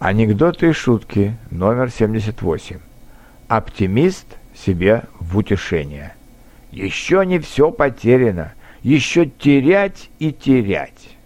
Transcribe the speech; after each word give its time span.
Анекдоты 0.00 0.68
и 0.68 0.72
шутки 0.72 1.36
номер 1.50 1.90
78. 1.90 2.78
Оптимист 3.48 4.26
себе 4.54 5.02
в 5.18 5.36
утешение. 5.36 6.14
Еще 6.70 7.26
не 7.26 7.40
все 7.40 7.72
потеряно, 7.72 8.52
еще 8.82 9.26
терять 9.26 10.08
и 10.20 10.30
терять. 10.30 11.17